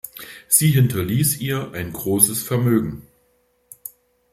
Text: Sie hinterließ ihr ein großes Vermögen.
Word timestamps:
Sie 0.47 0.71
hinterließ 0.71 1.37
ihr 1.41 1.73
ein 1.73 1.93
großes 1.93 2.41
Vermögen. 2.41 3.05